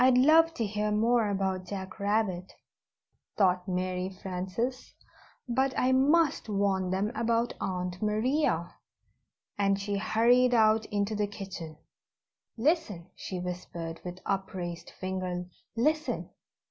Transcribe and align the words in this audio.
]"My, 0.01 0.07
I'd 0.07 0.17
love 0.17 0.55
to 0.55 0.65
hear 0.65 0.89
more 0.91 1.29
about 1.29 1.59
the 1.65 1.69
Jack 1.69 1.99
Rabbit," 1.99 2.53
thought 3.37 3.67
Mary 3.67 4.09
Frances, 4.09 4.95
"but 5.47 5.77
I 5.77 5.91
must 5.91 6.49
warn 6.49 6.89
them 6.89 7.11
about 7.13 7.53
Aunt 7.61 8.01
Maria"; 8.01 8.73
and 9.59 9.79
she 9.79 9.97
hurried 9.99 10.55
out 10.55 10.87
into 10.87 11.13
the 11.15 11.27
kitchen. 11.27 11.77
"Listen!" 12.57 13.11
she 13.15 13.39
whispered, 13.39 14.01
with 14.03 14.21
upraised 14.25 14.89
finger. 14.89 15.45
"Listen! 15.77 16.31